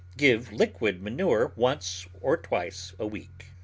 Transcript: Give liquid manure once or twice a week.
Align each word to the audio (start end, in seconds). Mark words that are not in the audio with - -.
Give 0.17 0.51
liquid 0.51 0.99
manure 1.03 1.51
once 1.55 2.07
or 2.21 2.35
twice 2.35 2.91
a 2.97 3.05
week. 3.05 3.51